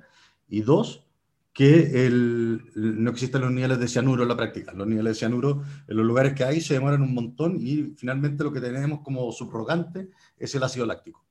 Y 0.48 0.60
dos, 0.60 1.04
que 1.52 2.06
el, 2.06 2.62
no 2.74 3.10
existen 3.10 3.40
los 3.40 3.52
niveles 3.52 3.78
de 3.78 3.88
cianuro 3.88 4.22
en 4.22 4.28
la 4.28 4.36
práctica. 4.36 4.72
Los 4.72 4.86
niveles 4.86 5.12
de 5.12 5.18
cianuro 5.18 5.62
en 5.86 5.96
los 5.96 6.04
lugares 6.04 6.34
que 6.34 6.44
hay 6.44 6.60
se 6.60 6.74
demoran 6.74 7.02
un 7.02 7.14
montón 7.14 7.56
y 7.56 7.94
finalmente 7.96 8.44
lo 8.44 8.52
que 8.52 8.60
tenemos 8.60 9.00
como 9.00 9.30
subrogante 9.32 10.10
es 10.36 10.54
el 10.54 10.62
ácido 10.64 10.84
láctico. 10.84 11.24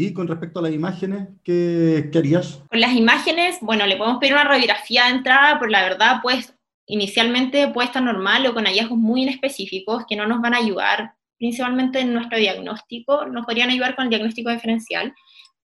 Y 0.00 0.12
con 0.12 0.28
respecto 0.28 0.60
a 0.60 0.62
las 0.62 0.72
imágenes, 0.72 1.26
¿qué, 1.42 2.08
¿qué, 2.12 2.18
harías? 2.18 2.62
Con 2.70 2.80
las 2.80 2.94
imágenes, 2.94 3.58
bueno, 3.60 3.84
le 3.84 3.96
podemos 3.96 4.20
pedir 4.20 4.32
una 4.32 4.44
radiografía 4.44 5.06
de 5.06 5.10
entrada, 5.10 5.58
pero 5.58 5.72
la 5.72 5.82
verdad, 5.82 6.20
pues, 6.22 6.54
inicialmente 6.86 7.66
puede 7.66 7.88
estar 7.88 8.00
normal 8.00 8.46
o 8.46 8.54
con 8.54 8.64
hallazgos 8.66 8.96
muy 8.96 9.22
inespecíficos 9.22 10.04
que 10.08 10.14
no 10.14 10.24
nos 10.28 10.40
van 10.40 10.54
a 10.54 10.58
ayudar, 10.58 11.14
principalmente 11.36 11.98
en 11.98 12.14
nuestro 12.14 12.38
diagnóstico, 12.38 13.26
nos 13.26 13.44
podrían 13.44 13.70
ayudar 13.70 13.96
con 13.96 14.04
el 14.04 14.10
diagnóstico 14.10 14.52
diferencial, 14.52 15.12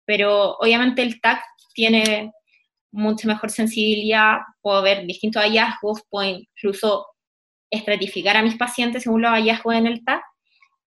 pero 0.04 0.56
obviamente 0.56 1.04
el 1.04 1.22
TAC 1.22 1.40
tiene 1.76 2.32
mucha 2.92 3.28
mejor 3.28 3.52
sensibilidad, 3.52 4.38
puedo 4.64 4.82
ver 4.82 5.06
distintos 5.06 5.44
hallazgos, 5.44 6.02
puedo 6.10 6.28
incluso 6.28 7.06
estratificar 7.70 8.36
a 8.38 8.42
mis 8.42 8.56
pacientes 8.56 9.04
según 9.04 9.22
los 9.22 9.30
hallazgos 9.30 9.76
en 9.76 9.86
el 9.86 10.04
TAC, 10.04 10.24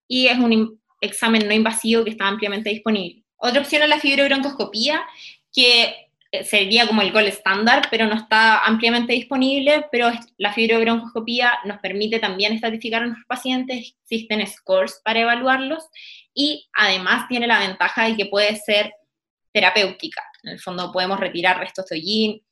y 0.08 0.26
es 0.26 0.36
un 0.36 0.80
examen 1.00 1.46
no 1.46 1.54
invasivo 1.54 2.02
que 2.02 2.10
está 2.10 2.26
ampliamente 2.26 2.70
disponible. 2.70 3.22
Otra 3.36 3.60
opción 3.60 3.82
es 3.82 3.88
la 3.88 4.00
fibrobroncoscopía, 4.00 5.02
que 5.52 5.94
eh, 6.32 6.44
sería 6.44 6.86
como 6.86 7.02
el 7.02 7.12
gol 7.12 7.24
estándar, 7.24 7.86
pero 7.90 8.06
no 8.06 8.14
está 8.14 8.64
ampliamente 8.64 9.12
disponible, 9.12 9.86
pero 9.92 10.10
la 10.38 10.52
fibrobroncoscopía 10.52 11.52
nos 11.64 11.78
permite 11.78 12.18
también 12.18 12.52
estatificar 12.52 13.02
a 13.02 13.06
nuestros 13.06 13.26
pacientes, 13.26 13.94
existen 14.02 14.46
scores 14.46 15.00
para 15.04 15.20
evaluarlos 15.20 15.84
y 16.34 16.68
además 16.74 17.28
tiene 17.28 17.46
la 17.46 17.58
ventaja 17.58 18.06
de 18.06 18.16
que 18.16 18.26
puede 18.26 18.56
ser 18.56 18.92
terapéutica. 19.52 20.22
En 20.42 20.52
el 20.52 20.60
fondo 20.60 20.92
podemos 20.92 21.18
retirar 21.18 21.58
restos 21.58 21.86
de 21.86 21.96
hollín 21.96 22.42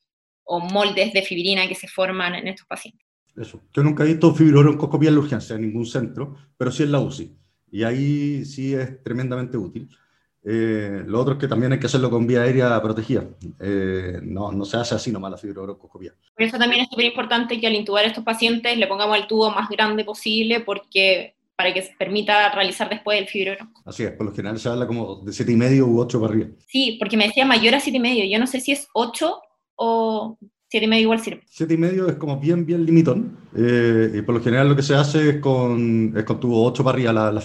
o 0.43 0.59
moldes 0.59 1.13
de 1.13 1.21
fibrina 1.21 1.67
que 1.67 1.75
se 1.75 1.87
forman 1.87 2.35
en 2.35 2.47
estos 2.47 2.67
pacientes. 2.67 3.05
Eso. 3.35 3.61
Yo 3.73 3.83
nunca 3.83 4.03
he 4.03 4.07
visto 4.07 4.33
fibrobroncoscopía 4.33 5.09
en 5.09 5.15
la 5.15 5.21
urgencia 5.21 5.55
en 5.55 5.63
ningún 5.63 5.85
centro, 5.85 6.35
pero 6.57 6.71
sí 6.71 6.83
en 6.83 6.91
la 6.91 6.99
UCI. 6.99 7.37
Y 7.71 7.83
ahí 7.83 8.45
sí 8.45 8.73
es 8.73 9.03
tremendamente 9.03 9.57
útil. 9.57 9.89
Eh, 10.47 11.03
lo 11.07 11.19
otro 11.19 11.33
es 11.33 11.39
que 11.39 11.47
también 11.47 11.71
hay 11.71 11.79
que 11.79 11.87
hacerlo 11.87 12.11
con 12.11 12.27
vía 12.27 12.43
aérea 12.43 12.79
protegida. 12.79 13.25
Eh, 13.59 14.19
no, 14.21 14.51
no 14.51 14.63
se 14.63 14.77
hace 14.77 14.93
así 14.93 15.11
nomás 15.11 15.31
la 15.31 15.37
fibrobroncoscopía. 15.37 16.13
Por 16.35 16.45
eso 16.45 16.59
también 16.59 16.83
es 16.83 16.89
súper 16.89 17.05
importante 17.05 17.59
que 17.59 17.65
al 17.65 17.73
intubar 17.73 18.05
a 18.05 18.07
estos 18.07 18.23
pacientes 18.23 18.77
le 18.77 18.85
pongamos 18.85 19.17
el 19.17 19.25
tubo 19.25 19.49
más 19.49 19.67
grande 19.69 20.05
posible 20.05 20.59
porque 20.59 21.33
para 21.55 21.73
que 21.73 21.81
se 21.81 21.93
permita 21.97 22.51
realizar 22.51 22.89
después 22.89 23.19
el 23.19 23.27
fibrobronco. 23.27 23.81
Así 23.85 24.03
es, 24.03 24.11
por 24.11 24.27
lo 24.27 24.33
general 24.33 24.59
se 24.59 24.69
habla 24.69 24.85
como 24.85 25.21
de 25.23 25.31
7,5 25.31 25.81
u 25.81 25.99
8 25.99 26.21
para 26.21 26.33
arriba. 26.33 26.49
Sí, 26.67 26.97
porque 26.99 27.17
me 27.17 27.27
decía 27.27 27.45
mayor 27.45 27.73
a 27.73 27.81
7,5. 27.81 28.29
Yo 28.29 28.39
no 28.39 28.45
sé 28.45 28.59
si 28.59 28.71
es 28.71 28.87
8 28.93 29.41
o 29.77 30.37
7,5 30.71 30.99
igual 30.99 31.19
sirve. 31.21 31.41
7,5 31.57 32.09
es 32.09 32.15
como 32.17 32.39
bien, 32.39 32.67
bien 32.67 32.85
limitón. 32.85 33.37
Eh, 33.55 34.11
y 34.13 34.21
por 34.21 34.35
lo 34.35 34.43
general 34.43 34.69
lo 34.69 34.75
que 34.75 34.83
se 34.83 34.93
hace 34.93 35.29
es 35.29 35.37
con, 35.39 36.13
es 36.15 36.23
con 36.23 36.39
tubo 36.39 36.63
8 36.65 36.83
para 36.83 36.95
arriba 36.95 37.13
la, 37.13 37.31
la. 37.31 37.41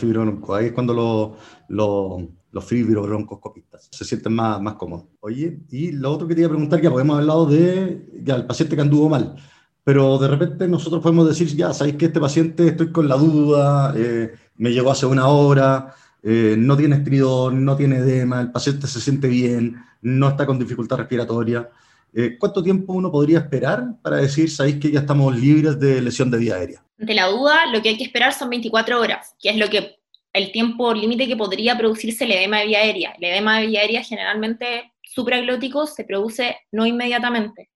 Ahí 0.55 0.67
es 0.67 0.73
cuando 0.73 0.93
lo, 0.93 1.37
lo 1.69 2.40
los 2.53 2.65
fibrobroncoscopistas. 2.65 3.89
Se 3.91 4.05
sienten 4.05 4.33
más, 4.35 4.61
más 4.61 4.75
cómodos. 4.75 5.07
Oye, 5.21 5.61
y 5.71 5.93
lo 5.93 6.13
otro 6.13 6.27
que 6.27 6.35
quería 6.35 6.49
preguntar, 6.49 6.81
ya 6.81 6.91
podemos 6.91 7.19
hablado 7.19 7.47
de 7.47 8.07
ya, 8.23 8.37
el 8.37 8.47
paciente 8.47 8.77
que 8.77 8.83
anduvo 8.83 9.09
mal, 9.09 9.37
pero 9.85 10.19
de 10.19 10.29
repente 10.29 10.69
nosotros 10.69 11.03
podemos 11.03 11.29
decir, 11.29 11.49
ya, 11.57 11.73
sabéis 11.73 11.97
que 11.97 12.07
este 12.07 12.21
paciente 12.21 12.69
estoy 12.69 12.93
con 12.93 13.09
la 13.09 13.17
duda, 13.17 13.95
eh, 13.97 14.33
me 14.57 14.73
llegó 14.73 14.91
hace 14.91 15.07
una 15.07 15.29
hora, 15.29 15.95
eh, 16.23 16.55
no 16.59 16.77
tiene 16.77 16.97
estridor, 16.97 17.53
no 17.53 17.77
tiene 17.77 17.97
edema, 17.99 18.41
el 18.41 18.53
paciente 18.53 18.87
se 18.87 19.01
siente 19.01 19.29
bien, 19.29 19.77
no 20.03 20.29
está 20.29 20.47
con 20.47 20.59
dificultad 20.59 20.99
respiratoria. 20.99 21.69
Eh, 22.13 22.37
¿Cuánto 22.39 22.63
tiempo 22.63 22.93
uno 22.93 23.11
podría 23.11 23.39
esperar 23.39 23.95
para 24.03 24.17
decir, 24.17 24.51
sabéis 24.51 24.77
que 24.77 24.91
ya 24.91 25.01
estamos 25.01 25.39
libres 25.39 25.79
de 25.79 26.03
lesión 26.03 26.31
de 26.31 26.39
vía 26.39 26.57
aérea? 26.57 26.85
Ante 26.99 27.15
la 27.15 27.29
duda, 27.29 27.67
lo 27.73 27.81
que 27.81 27.91
hay 27.91 27.97
que 27.97 28.05
esperar 28.05 28.35
son 28.35 28.51
24 28.51 29.01
horas, 29.01 29.35
que 29.39 29.51
es 29.51 29.57
lo 29.57 29.71
que 29.71 30.00
el 30.33 30.53
tiempo 30.53 30.95
límite 30.95 31.27
que 31.27 31.37
podría 31.37 31.77
producirse 31.77 32.25
el 32.25 32.33
edema 32.33 32.59
de 32.59 32.67
vía 32.67 32.79
aérea. 32.79 33.15
El 33.19 33.25
edema 33.25 33.59
de 33.59 33.67
vía 33.67 33.81
aérea 33.81 34.05
generalmente 34.05 34.93
supraglótico 35.03 35.87
se 35.87 36.05
produce 36.05 36.57
no 36.73 36.87
inmediatamente. 36.87 37.71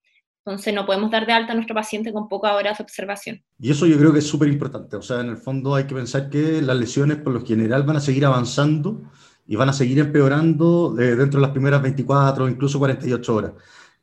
Entonces 0.45 0.75
no 0.75 0.85
podemos 0.85 1.11
dar 1.11 1.27
de 1.27 1.33
alta 1.33 1.53
a 1.53 1.55
nuestro 1.55 1.75
paciente 1.75 2.13
con 2.13 2.29
pocas 2.29 2.53
horas 2.53 2.77
de 2.77 2.85
observación. 2.85 3.43
Y 3.59 3.71
eso 3.71 3.87
yo 3.87 3.99
creo 3.99 4.13
que 4.13 4.19
es 4.19 4.27
súper 4.27 4.49
importante. 4.49 4.97
O 4.97 5.03
sea, 5.03 5.21
en 5.21 5.31
el 5.31 5.39
fondo 5.39 5.75
hay 5.75 5.85
que 5.85 5.95
pensar 5.95 6.29
que 6.29 6.61
las 6.61 6.77
lesiones 6.77 7.17
por 7.17 7.33
lo 7.33 7.45
general 7.45 7.83
van 7.85 7.97
a 7.97 8.01
seguir 8.01 8.27
avanzando 8.27 9.03
y 9.47 9.57
van 9.57 9.71
a 9.71 9.73
seguir 9.73 9.99
empeorando 9.99 10.95
eh, 10.99 11.17
dentro 11.17 11.41
de 11.41 11.47
las 11.47 11.53
primeras 11.53 11.83
24 11.83 12.45
o 12.45 12.49
incluso 12.49 12.79
48 12.79 13.35
horas. 13.35 13.53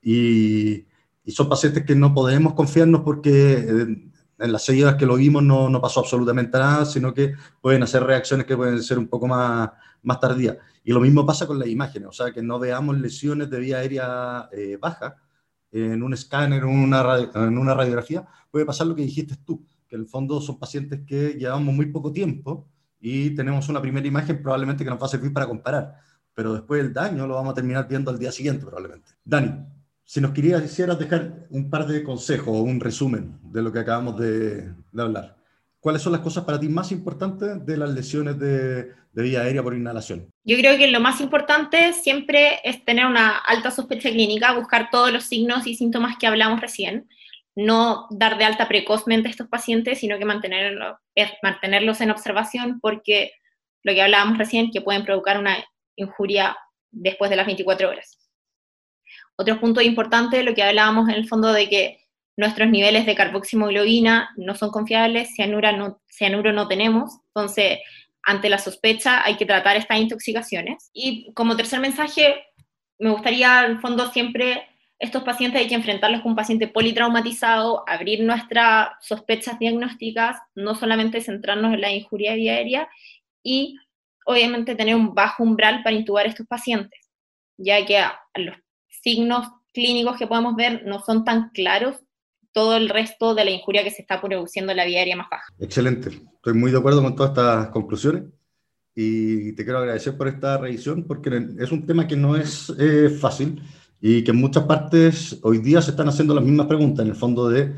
Y, 0.02 0.88
y, 1.24 1.32
son 1.32 1.48
pacientes 1.48 1.86
que 1.86 1.96
no 1.96 2.12
podemos 2.12 2.56
confiarnos 2.56 3.02
porque 3.02 3.54
eh, 3.54 4.11
en 4.42 4.52
las 4.52 4.64
seguidas 4.66 4.96
que 4.96 5.06
lo 5.06 5.16
vimos 5.16 5.44
no, 5.44 5.70
no, 5.70 5.80
pasó 5.82 6.02
absolutamente 6.02 6.58
nada, 6.58 6.86
sino 6.86 7.14
que 7.14 7.34
pueden 7.62 7.84
hacer 7.84 8.04
reacciones 8.04 8.46
que 8.46 8.58
pueden 8.58 8.82
ser 8.82 8.98
un 8.98 9.08
poco 9.08 9.28
más, 9.28 9.70
más 10.04 10.20
tardías. 10.20 10.58
Y 10.84 10.92
lo 10.92 11.00
mismo 11.00 11.26
pasa 11.26 11.46
con 11.46 11.60
las 11.60 11.68
imágenes, 11.68 12.10
o 12.10 12.12
sea, 12.12 12.32
que 12.32 12.42
no 12.42 12.60
veamos 12.60 12.98
lesiones 12.98 13.50
de 13.50 13.60
vía 13.60 13.78
aérea 13.78 14.50
eh, 14.52 14.78
baja 14.82 15.18
en 15.72 16.04
un 16.04 16.14
escáner 16.14 16.64
en 16.64 16.70
una, 16.70 17.20
en 17.36 17.58
una 17.58 17.74
radiografía, 17.74 18.28
puede 18.50 18.66
pasar 18.66 18.88
lo 18.88 18.96
que 18.96 19.04
dijiste 19.04 19.36
tú, 19.46 19.66
que 19.88 19.96
en 19.96 20.02
el 20.02 20.08
fondo 20.08 20.42
son 20.42 20.60
pacientes 20.60 21.02
que 21.06 21.34
llevamos 21.34 21.74
muy 21.74 21.86
poco 21.88 22.12
tiempo 22.12 22.68
y 23.00 23.34
tenemos 23.36 23.70
una 23.70 23.82
primera 23.82 24.06
imagen 24.06 24.42
probablemente 24.42 24.84
que 24.84 24.90
nos 24.90 25.02
va 25.02 25.06
a 25.06 25.10
servir 25.10 25.32
para 25.32 25.48
comparar, 25.48 25.96
pero 26.34 26.54
después 26.54 26.82
el 26.82 26.94
daño 26.94 27.26
lo 27.26 27.36
vamos 27.36 27.52
a 27.52 27.56
terminar 27.56 27.88
viendo 27.88 28.12
al 28.12 28.20
día 28.20 28.32
siguiente 28.32 28.66
probablemente. 28.66 29.12
Dani, 29.24 29.66
si 30.12 30.20
nos 30.20 30.34
quisieras 30.34 31.00
dejar 31.00 31.48
un 31.52 31.70
par 31.70 31.88
de 31.88 32.04
consejos 32.04 32.50
o 32.50 32.64
un 32.64 32.82
resumen 32.82 33.40
de 33.44 33.62
lo 33.62 33.72
que 33.72 33.80
acabamos 33.80 34.20
de, 34.20 34.70
hablar, 34.98 35.38
¿cuáles 35.80 36.02
son 36.02 36.12
las 36.12 36.20
cosas 36.20 36.44
para 36.44 36.60
ti 36.60 36.68
más 36.68 36.92
importantes 36.92 37.66
de 37.66 37.78
las 37.78 37.92
lesiones 37.92 38.38
de, 38.38 38.88
de, 38.88 39.24
vía 39.24 39.44
aérea 39.44 39.64
por 39.64 39.74
inhalación? 39.74 40.30
Yo 40.44 40.58
creo 40.58 40.78
que 40.78 40.92
lo 40.92 41.00
más 41.00 41.22
importante 41.22 41.94
siempre 41.94 42.60
es 42.66 42.84
tener 42.84 43.06
una 43.06 43.38
alta 43.38 43.72
sospecha 43.72 44.10
clínica, 44.10 44.52
buscar 44.52 44.90
todos 44.92 45.14
los 45.14 45.24
signos 45.24 45.66
y 45.66 45.76
síntomas 45.76 46.18
que 46.20 46.28
hablamos 46.28 46.60
recién. 46.60 47.08
no 47.56 48.08
dar 48.10 48.38
de 48.38 48.44
alta 48.44 48.68
precozmente 48.68 49.30
a 49.30 49.32
estos 49.32 49.48
pacientes, 49.48 50.00
sino 50.00 50.20
que 50.20 50.26
mantenerlos, 50.26 50.98
mantenerlos 51.42 52.02
en 52.02 52.12
observación 52.12 52.82
porque 52.82 53.32
lo 53.84 53.94
que 53.94 54.02
hablábamos 54.02 54.38
recién, 54.38 54.72
que 54.72 54.82
pueden 54.82 55.06
provocar 55.06 55.40
una 55.40 55.56
injuria 55.96 56.58
después 56.92 57.30
de 57.30 57.38
las 57.38 57.46
24 57.46 57.88
horas. 57.88 58.21
Otro 59.42 59.60
punto 59.60 59.82
importante, 59.82 60.44
lo 60.44 60.54
que 60.54 60.62
hablábamos 60.62 61.10
en 61.10 61.16
el 61.16 61.28
fondo 61.28 61.52
de 61.52 61.68
que 61.68 62.06
nuestros 62.38 62.70
niveles 62.70 63.08
de 63.08 63.16
carboximoglobina 63.16 64.30
no 64.38 64.54
son 64.54 64.70
confiables, 64.70 65.34
cianura 65.34 65.72
no, 65.72 66.00
cianuro 66.08 66.54
no 66.54 66.68
tenemos, 66.68 67.18
entonces 67.34 67.80
ante 68.22 68.50
la 68.50 68.60
sospecha 68.60 69.26
hay 69.26 69.38
que 69.38 69.48
tratar 69.48 69.78
estas 69.78 69.98
intoxicaciones. 70.00 70.92
Y 70.94 71.34
como 71.34 71.58
tercer 71.58 71.80
mensaje, 71.80 72.44
me 73.00 73.10
gustaría, 73.10 73.66
en 73.66 73.82
fondo, 73.82 74.12
siempre 74.12 74.68
estos 75.00 75.24
pacientes 75.24 75.60
hay 75.60 75.68
que 75.68 75.74
enfrentarlos 75.74 76.22
con 76.22 76.34
un 76.34 76.36
paciente 76.36 76.68
politraumatizado, 76.68 77.84
abrir 77.88 78.24
nuestras 78.24 78.90
sospechas 79.02 79.58
diagnósticas, 79.58 80.38
no 80.54 80.76
solamente 80.76 81.20
centrarnos 81.20 81.74
en 81.74 81.82
la 81.82 81.92
injuria 81.92 82.36
vía 82.36 82.54
aérea 82.54 82.88
y 83.42 83.80
obviamente 84.24 84.76
tener 84.76 84.96
un 84.96 85.16
bajo 85.16 85.42
umbral 85.42 85.82
para 85.82 85.96
intubar 85.96 86.28
a 86.28 86.30
estos 86.30 86.46
pacientes, 86.46 87.10
ya 87.58 87.84
que 87.84 88.04
los 88.36 88.56
signos 89.02 89.48
clínicos 89.74 90.18
que 90.18 90.28
podemos 90.28 90.56
ver 90.56 90.84
no 90.86 91.00
son 91.00 91.24
tan 91.24 91.50
claros 91.50 91.98
todo 92.54 92.76
el 92.76 92.90
resto 92.90 93.34
de 93.34 93.46
la 93.46 93.52
injuria 93.52 93.84
que 93.84 93.92
se 93.92 94.02
está 94.02 94.22
produciendo 94.22 94.72
en 94.72 94.78
la 94.78 94.86
vía 94.86 95.00
aérea 95.00 95.16
más 95.16 95.28
baja. 95.30 95.46
Excelente, 95.60 96.10
estoy 96.10 96.54
muy 96.54 96.72
de 96.72 96.78
acuerdo 96.78 97.02
con 97.02 97.16
todas 97.16 97.32
estas 97.32 97.70
conclusiones 97.70 98.24
y 98.94 99.54
te 99.54 99.64
quiero 99.64 99.80
agradecer 99.80 100.18
por 100.18 100.28
esta 100.28 100.58
revisión 100.58 101.06
porque 101.08 101.48
es 101.60 101.72
un 101.72 101.86
tema 101.86 102.08
que 102.08 102.18
no 102.18 102.36
es 102.36 102.74
eh, 102.78 103.10
fácil 103.10 103.62
y 104.02 104.24
que 104.24 104.32
en 104.32 104.38
muchas 104.38 104.66
partes 104.66 105.40
hoy 105.44 105.60
día 105.60 105.82
se 105.82 105.92
están 105.92 106.10
haciendo 106.10 106.34
las 106.34 106.44
mismas 106.44 106.68
preguntas, 106.68 107.06
en 107.06 107.12
el 107.12 107.18
fondo 107.18 107.50
de 107.50 107.74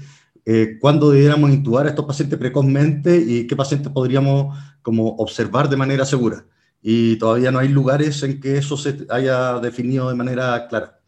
eh, 0.46 0.77
cuándo 0.80 1.12
debiéramos 1.12 1.51
intubar 1.51 1.86
a 1.86 1.89
estos 1.89 2.06
pacientes 2.06 2.39
precozmente 2.39 3.15
y 3.18 3.46
qué 3.46 3.56
pacientes 3.56 3.92
podríamos 3.92 4.58
como 4.82 5.10
observar 5.15 5.70
de 5.70 5.77
manera 5.77 6.06
segura. 6.06 6.46
Y 6.82 7.18
todavía 7.18 7.51
no 7.51 7.60
hay 7.60 7.70
lugares 7.70 8.24
en 8.24 8.42
que 8.42 8.58
eso 8.58 8.75
se 8.75 9.06
haya 9.10 9.60
definido 9.60 10.10
de 10.10 10.15
manera 10.15 10.68
clara. 10.68 11.00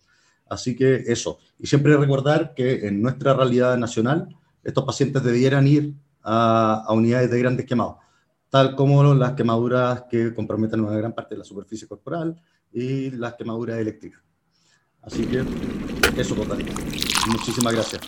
Así 0.47 0.75
que 0.75 1.03
eso. 1.07 1.39
Y 1.59 1.67
siempre 1.67 1.97
recordar 1.97 2.53
que 2.53 2.87
en 2.87 3.01
nuestra 3.01 3.33
realidad 3.33 3.77
nacional, 3.77 4.35
estos 4.63 4.83
pacientes 4.83 5.23
debieran 5.23 5.67
ir 5.67 5.93
a, 6.21 6.83
a 6.87 6.93
unidades 6.93 7.31
de 7.31 7.39
grandes 7.39 7.65
quemados, 7.65 7.97
tal 8.49 8.75
como 8.75 9.13
las 9.13 9.33
quemaduras 9.33 10.03
que 10.09 10.33
comprometen 10.33 10.81
una 10.81 10.97
gran 10.97 11.13
parte 11.13 11.35
de 11.35 11.39
la 11.39 11.45
superficie 11.45 11.87
corporal 11.87 12.39
y 12.71 13.11
las 13.11 13.35
quemaduras 13.35 13.79
eléctricas. 13.79 14.21
Así 15.01 15.23
que 15.25 15.43
eso 16.17 16.35
total. 16.35 16.65
Muchísimas 17.27 17.73
gracias. 17.73 18.01